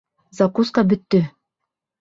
[0.37, 1.23] Закуска бөттө!